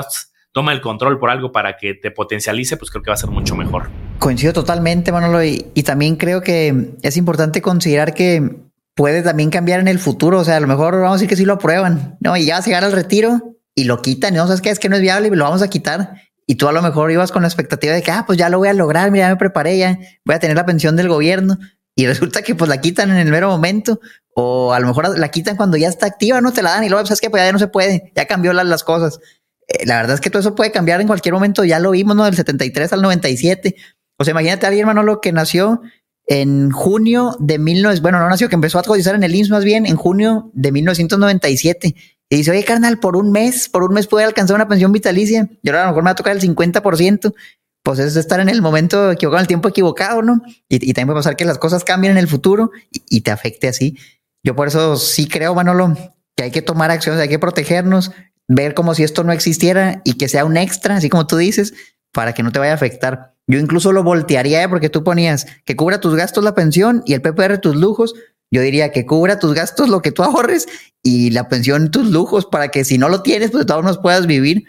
[0.52, 3.30] toma el control por algo para que te potencialice, pues creo que va a ser
[3.30, 3.90] mucho mejor.
[4.20, 8.69] Coincido totalmente, Manolo, y también creo que es importante considerar que
[9.00, 10.40] puede también cambiar en el futuro.
[10.40, 12.36] O sea, a lo mejor vamos a decir que sí lo aprueban, ¿no?
[12.36, 14.34] Y ya vas a llegar al retiro y lo quitan.
[14.34, 16.16] Y no sabes qué es que no es viable y lo vamos a quitar.
[16.46, 18.58] Y tú a lo mejor ibas con la expectativa de que, ah, pues ya lo
[18.58, 21.58] voy a lograr, mira, me preparé, ya voy a tener la pensión del gobierno.
[21.96, 24.02] Y resulta que pues la quitan en el mero momento.
[24.36, 26.90] O a lo mejor la quitan cuando ya está activa, no te la dan y
[26.90, 29.22] luego sabes que pues ya no se puede, ya cambió las cosas.
[29.70, 31.64] Eh, la verdad es que todo eso puede cambiar en cualquier momento.
[31.64, 32.26] Ya lo vimos, ¿no?
[32.26, 33.78] Del 73 al 97.
[34.18, 35.84] O sea, imagínate a alguien, hermano, lo que nació
[36.30, 38.02] en junio de 19...
[38.02, 40.72] Bueno, no nació, que empezó a cotizar en el IMSS más bien en junio de
[40.72, 41.96] 1997.
[42.30, 45.50] Y dice, oye, carnal, por un mes, por un mes puede alcanzar una pensión vitalicia.
[45.64, 47.34] Y ahora a lo mejor me va a tocar el 50%.
[47.82, 50.42] Pues es estar en el momento equivocado, en el tiempo equivocado, ¿no?
[50.68, 53.98] Y, también puede pasar que las cosas cambien en el futuro y, te afecte así.
[54.44, 55.98] Yo por eso sí creo, Manolo,
[56.36, 58.12] que hay que tomar acciones, hay que protegernos,
[58.48, 61.74] ver como si esto no existiera y que sea un extra, así como tú dices,
[62.12, 63.36] para que no te vaya a afectar.
[63.50, 64.70] Yo incluso lo voltearía ¿eh?
[64.70, 68.14] porque tú ponías que cubra tus gastos la pensión y el PPR tus lujos.
[68.52, 70.68] Yo diría que cubra tus gastos lo que tú ahorres
[71.02, 73.98] y la pensión tus lujos para que si no lo tienes, pues de todos modos
[73.98, 74.66] puedas vivir.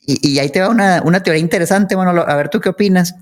[0.00, 1.94] Y, ahí te va una, una teoría interesante.
[1.94, 3.14] Bueno, a ver tú qué opinas.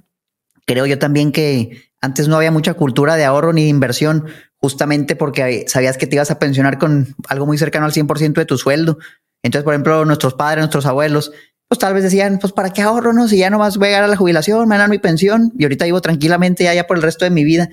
[0.65, 4.25] Creo yo también que antes no había mucha cultura de ahorro ni de inversión,
[4.57, 8.47] justamente porque sabías que te ibas a pensionar con algo muy cercano al 100% de
[8.47, 8.99] tu sueldo.
[9.43, 11.33] Entonces, por ejemplo, nuestros padres, nuestros abuelos
[11.69, 14.05] pues tal vez decían, pues para qué ahorro, no, si ya no vas a llegar
[14.05, 17.25] a la jubilación, me dan mi pensión y ahorita vivo tranquilamente ya, por el resto
[17.25, 17.69] de mi vida.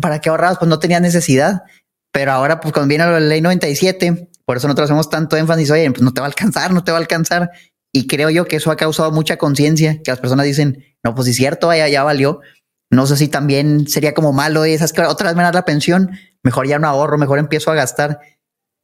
[0.00, 0.58] ¿Para qué ahorrabas?
[0.58, 1.62] Pues no tenía necesidad.
[2.12, 5.90] Pero ahora, pues cuando viene la ley 97, por eso nosotros hacemos tanto énfasis, oye,
[5.90, 7.50] pues no te va a alcanzar, no te va a alcanzar.
[7.92, 11.28] Y creo yo que eso ha causado mucha conciencia, que las personas dicen, no, pues
[11.28, 12.40] es cierto, ya, ya valió.
[12.90, 16.10] No sé si también sería como malo, esas otra vez me das la pensión,
[16.42, 18.20] mejor ya no ahorro, mejor empiezo a gastar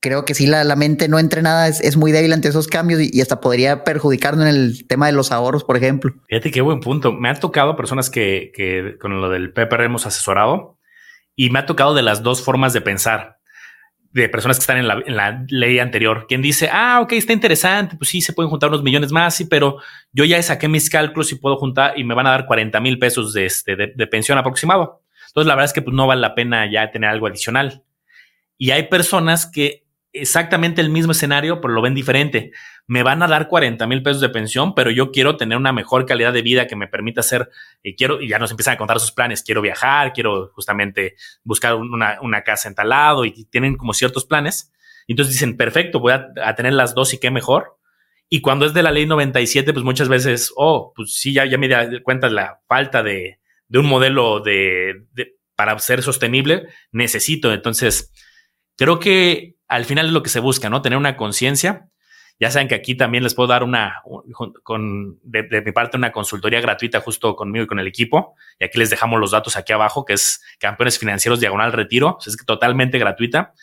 [0.00, 3.00] creo que sí, la, la mente no entrenada es, es, muy débil ante esos cambios
[3.00, 6.14] y, hasta podría perjudicarnos en el tema de los ahorros, por ejemplo.
[6.28, 7.12] Fíjate qué buen punto.
[7.12, 10.78] Me han tocado personas que, que con lo del PPR hemos asesorado
[11.34, 13.38] y me ha tocado de las dos formas de pensar
[14.10, 16.26] de personas que están en la, en la, ley anterior.
[16.28, 19.44] Quien dice, ah, ok, está interesante, pues sí, se pueden juntar unos millones más, sí,
[19.44, 19.78] pero
[20.12, 22.98] yo ya saqué mis cálculos y puedo juntar y me van a dar 40 mil
[22.98, 25.02] pesos de, este, de, pensión aproximado.
[25.28, 27.84] Entonces, la verdad es que pues, no vale la pena ya tener algo adicional.
[28.56, 29.84] Y hay personas que
[30.20, 32.52] exactamente el mismo escenario, pero lo ven diferente.
[32.86, 36.06] Me van a dar 40 mil pesos de pensión, pero yo quiero tener una mejor
[36.06, 37.50] calidad de vida que me permita hacer,
[37.82, 41.74] y quiero, y ya nos empiezan a contar sus planes, quiero viajar, quiero justamente buscar
[41.74, 44.72] una, una casa en tal lado, y tienen como ciertos planes.
[45.08, 47.78] Entonces dicen, perfecto, voy a, tener las dos y qué mejor.
[48.28, 51.56] Y cuando es de la ley 97, pues muchas veces, oh, pues sí, ya, ya
[51.56, 56.68] me di cuenta de la falta de, de un modelo de, de, para ser sostenible,
[56.92, 57.52] necesito.
[57.52, 58.12] Entonces,
[58.76, 60.82] creo que al final es lo que se busca, ¿no?
[60.82, 61.88] Tener una conciencia.
[62.40, 64.00] Ya saben que aquí también les puedo dar una,
[64.62, 68.34] con, de, mi parte, una consultoría gratuita justo conmigo y con el equipo.
[68.58, 72.18] Y aquí les dejamos los datos aquí abajo, que es Campeones Financieros Diagonal Retiro.
[72.24, 73.54] es totalmente gratuita.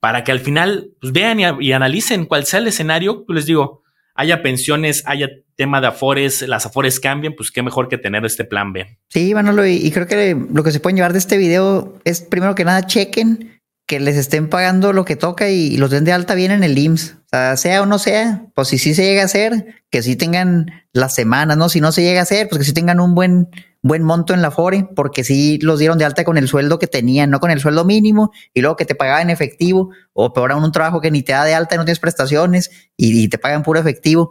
[0.00, 3.24] Para que al final pues, vean y, analicen cuál sea el escenario.
[3.26, 3.82] Pues les digo,
[4.14, 8.44] haya pensiones, haya tema de afores, las afores cambien, pues qué mejor que tener este
[8.44, 8.98] plan B.
[9.10, 12.22] Sí, Manolo, y, y creo que lo que se pueden llevar de este video es
[12.22, 16.12] primero que nada chequen que les estén pagando lo que toca y los den de
[16.12, 17.16] alta bien en el IMSS.
[17.16, 20.16] O sea, sea o no sea, pues si sí se llega a hacer, que sí
[20.16, 21.68] tengan las semanas, ¿no?
[21.68, 23.48] Si no se llega a hacer, pues que sí tengan un buen,
[23.82, 26.86] buen monto en la FORE, porque sí los dieron de alta con el sueldo que
[26.86, 30.52] tenían, no con el sueldo mínimo, y luego que te pagaban en efectivo, o peor
[30.52, 33.28] aún un trabajo que ni te da de alta y no tienes prestaciones y, y
[33.28, 34.30] te pagan puro efectivo.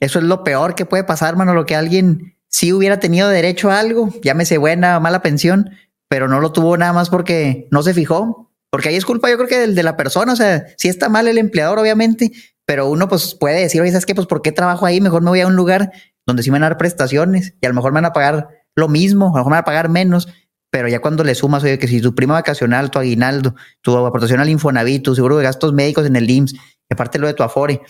[0.00, 3.70] Eso es lo peor que puede pasar, mano, lo que alguien sí hubiera tenido derecho
[3.70, 5.70] a algo, llámese buena o mala pensión,
[6.08, 8.47] pero no lo tuvo nada más porque no se fijó.
[8.70, 10.32] Porque ahí es culpa, yo creo que del de la persona.
[10.32, 12.32] O sea, si está mal el empleador, obviamente,
[12.66, 14.14] pero uno pues puede decir, oye, ¿sabes qué?
[14.14, 15.00] Pues ¿por qué trabajo ahí?
[15.00, 15.90] Mejor me voy a un lugar
[16.26, 18.48] donde sí me van a dar prestaciones y a lo mejor me van a pagar
[18.76, 20.28] lo mismo, a lo mejor me van a pagar menos,
[20.70, 24.40] pero ya cuando le sumas, oye, que si tu prima vacacional, tu aguinaldo, tu aportación
[24.40, 26.58] al Infonavit, tu seguro de gastos médicos en el IMSS, y
[26.92, 27.80] aparte lo de tu Afore,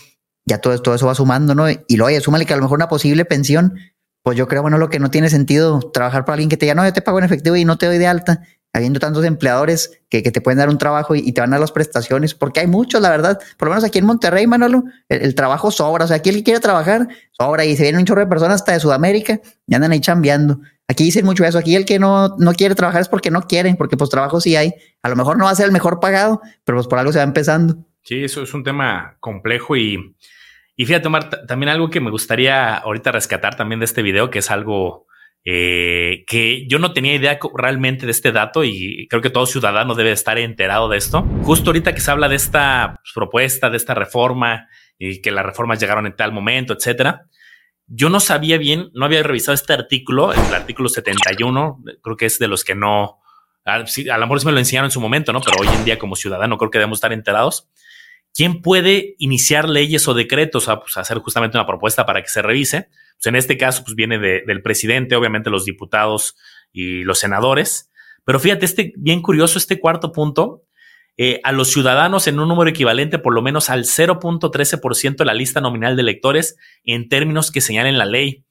[0.46, 1.68] ya todo, todo eso va sumando, ¿no?
[1.68, 3.74] Y lo oye, súmale que a lo mejor una posible pensión,
[4.22, 6.74] pues yo creo, bueno, lo que no tiene sentido trabajar para alguien que te diga,
[6.74, 8.42] no, yo te pago en efectivo y no te doy de alta,
[8.78, 11.72] habiendo tantos empleadores que, te pueden dar un trabajo y, te van a dar las
[11.72, 15.70] prestaciones, porque hay muchos, la verdad, por lo menos aquí en Monterrey, Manolo, el, trabajo
[15.70, 18.26] sobra, o sea, aquí el que quiere trabajar sobra y se viene un chorro de
[18.26, 20.60] personas hasta de Sudamérica y andan ahí chambeando.
[20.86, 23.76] Aquí dicen mucho eso, aquí el que no, no quiere trabajar es porque no quieren,
[23.76, 26.40] porque pues trabajo sí hay, a lo mejor no va a ser el mejor pagado,
[26.64, 27.76] pero pues por algo se va empezando.
[28.02, 30.16] Sí, eso es un tema complejo y,
[30.76, 34.38] y fíjate, Omar, también algo que me gustaría ahorita rescatar también de este video, que
[34.38, 35.08] es algo
[35.44, 39.94] eh, que yo no tenía idea realmente de este dato y creo que todo ciudadano
[39.94, 41.22] debe estar enterado de esto.
[41.42, 45.80] Justo ahorita que se habla de esta propuesta, de esta reforma y que las reformas
[45.80, 47.26] llegaron en tal momento, etcétera.
[47.86, 52.38] Yo no sabía bien, no había revisado este artículo, el artículo 71, creo que es
[52.38, 53.18] de los que no,
[53.64, 55.40] a, lo mejor sí me lo enseñaron en su momento, ¿no?
[55.40, 57.68] Pero hoy en día como ciudadano creo que debemos estar enterados.
[58.34, 62.42] ¿Quién puede iniciar leyes o decretos a pues, hacer justamente una propuesta para que se
[62.42, 62.88] revise?
[63.18, 66.36] Pues en este caso, pues viene del presidente, obviamente los diputados
[66.72, 67.90] y los senadores.
[68.24, 70.64] Pero fíjate, este bien curioso, este cuarto punto,
[71.16, 75.34] eh, a los ciudadanos en un número equivalente por lo menos al 0.13% de la
[75.34, 78.44] lista nominal de electores en términos que señalen la ley.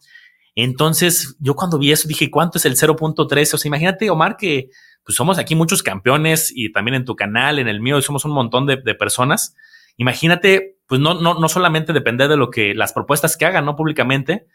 [0.54, 3.54] Entonces, yo cuando vi eso dije, ¿cuánto es el 0.13?
[3.54, 4.70] O sea, imagínate, Omar, que
[5.06, 8.32] pues somos aquí muchos campeones y también en tu canal, en el mío, somos un
[8.32, 9.56] montón de, de personas.
[9.98, 13.76] Imagínate pues no, no, no solamente depender de lo que las propuestas que hagan, ¿no?
[13.76, 14.48] Públicamente.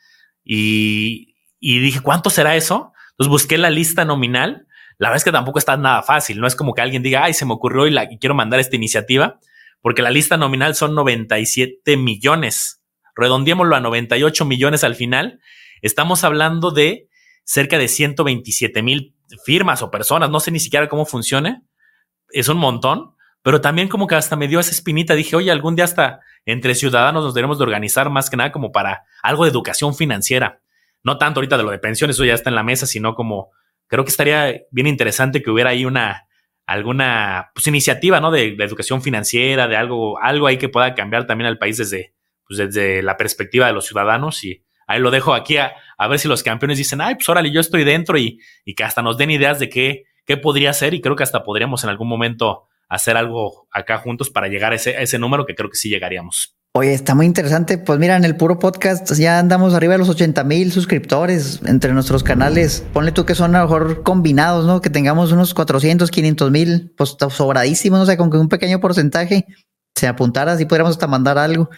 [0.42, 2.92] Y, y dije, ¿cuánto será eso?
[3.10, 4.66] Entonces busqué la lista nominal.
[4.98, 6.40] La verdad es que tampoco está nada fácil.
[6.40, 8.76] No es como que alguien diga, ay, se me ocurrió y, la, quiero mandar esta
[8.76, 9.40] iniciativa,
[9.82, 12.82] porque la lista nominal son 97 millones.
[13.14, 15.40] Redondiémoslo a 98 millones al final.
[15.82, 17.08] Estamos hablando de
[17.44, 20.30] cerca de 127 mil firmas o personas.
[20.30, 21.62] No sé ni siquiera cómo funcione.
[22.30, 25.74] Es un montón pero también como que hasta me dio esa espinita, dije, oye, algún
[25.74, 29.50] día hasta entre ciudadanos nos debemos de organizar más que nada como para algo de
[29.50, 30.60] educación financiera.
[31.04, 33.50] No tanto ahorita de lo de pensiones, eso ya está en la mesa, sino como
[33.88, 36.26] creo que estaría bien interesante que hubiera ahí una
[36.66, 38.30] alguna pues, iniciativa, ¿no?
[38.30, 42.14] De, educación financiera, de algo, algo ahí que pueda cambiar también al país desde,
[42.46, 44.44] pues, desde la perspectiva de los ciudadanos.
[44.44, 47.50] Y ahí lo dejo aquí a, a, ver si los campeones dicen, ay, pues órale,
[47.50, 50.94] yo estoy dentro y, y que hasta nos den ideas de qué, qué podría ser.
[50.94, 54.76] Y creo que hasta podríamos en algún momento hacer algo acá juntos para llegar a
[54.76, 56.54] ese, ese número que creo que sí llegaríamos.
[56.74, 57.78] Oye, está muy interesante.
[57.78, 61.94] Pues mira, en el puro podcast ya andamos arriba de los 80 mil suscriptores entre
[61.94, 62.84] nuestros canales.
[62.92, 64.82] Ponle tú que son a lo mejor combinados, ¿no?
[64.82, 69.46] Que tengamos unos 400, 500 mil, pues sobradísimos, o sea, con que un pequeño porcentaje
[69.94, 71.70] se apuntara, así podríamos hasta mandar algo.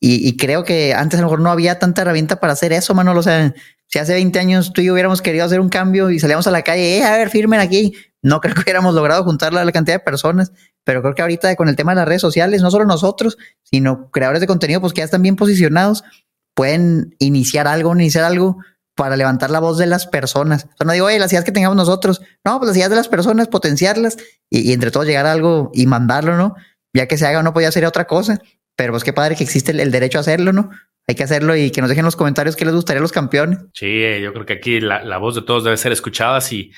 [0.00, 2.94] Y, y, creo que antes a lo mejor no había tanta herramienta para hacer eso,
[2.94, 3.20] Manolo.
[3.20, 3.52] O sea,
[3.90, 6.52] si hace 20 años tú y yo hubiéramos querido hacer un cambio y salíamos a
[6.52, 9.96] la calle, eh, a ver, firmen aquí, no creo que hubiéramos logrado juntar la, cantidad
[9.96, 10.52] de personas,
[10.84, 14.10] pero creo que ahorita con el tema de las redes sociales, no solo nosotros, sino
[14.10, 16.04] creadores de contenido, pues que ya están bien posicionados,
[16.54, 18.58] pueden iniciar algo, iniciar algo
[18.94, 20.68] para levantar la voz de las personas.
[20.84, 23.48] No digo, oye, las ideas que tengamos nosotros, no, pues las ideas de las personas,
[23.48, 24.18] potenciarlas
[24.50, 26.54] y, entre todos llegar a algo y mandarlo, ¿no?
[26.92, 28.40] Ya que se haga o no podía hacer otra cosa,
[28.76, 30.70] pero pues qué padre que existe el, derecho a hacerlo, ¿no?
[31.10, 33.10] Hay que hacerlo y que nos dejen en los comentarios qué les gustaría a los
[33.10, 33.58] campeones.
[33.74, 36.70] Sí, yo creo que aquí la, voz de todos debe ser escuchada y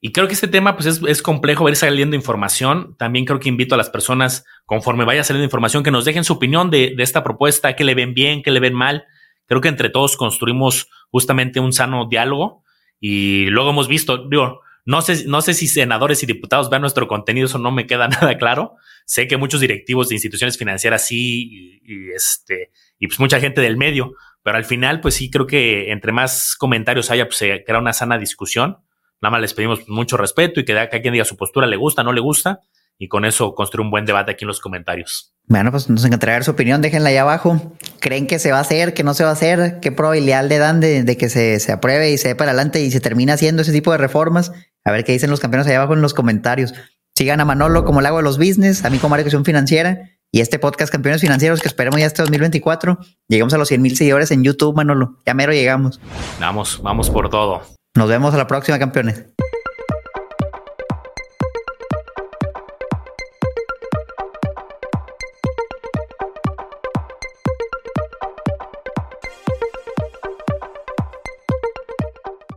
[0.00, 2.96] y creo que este tema pues es, complejo ver saliendo información.
[2.98, 6.32] También creo que invito a las personas, conforme vaya saliendo información, que nos dejen su
[6.32, 9.06] opinión de, de esta propuesta, que le ven bien, que le ven mal.
[9.46, 12.64] Creo que entre todos construimos justamente un sano diálogo
[13.00, 17.06] y luego hemos visto, digo, no sé, no sé si senadores y diputados vean nuestro
[17.08, 18.76] contenido, eso no me queda nada claro.
[19.04, 23.76] Sé que muchos directivos de instituciones financieras sí, y, este, y pues mucha gente del
[23.76, 27.80] medio, pero al final, pues sí creo que entre más comentarios haya, pues se crea
[27.80, 28.78] una sana discusión.
[29.20, 32.02] Nada más les pedimos mucho respeto y que cada quien diga su postura, le gusta,
[32.02, 32.60] no le gusta,
[32.96, 35.34] y con eso construir un buen debate aquí en los comentarios.
[35.44, 37.74] Bueno, pues nos encantaría ver su opinión, déjenla ahí abajo.
[38.00, 39.80] ¿Creen que se va a hacer, que no se va a hacer?
[39.80, 42.90] ¿Qué probabilidad le dan de, que se, se, apruebe y se dé para adelante y
[42.90, 44.52] se termine haciendo ese tipo de reformas?
[44.88, 46.72] A ver qué dicen los campeones ahí abajo en los comentarios.
[47.14, 50.40] Sigan a Manolo como el agua de los business, a mí como Educación Financiera y
[50.40, 52.98] este podcast Campeones Financieros que esperemos ya este 2024.
[53.28, 55.18] Llegamos a los 100 mil seguidores en YouTube, Manolo.
[55.26, 56.00] Ya mero llegamos.
[56.40, 57.60] Vamos, vamos por todo.
[57.96, 59.26] Nos vemos a la próxima, campeones.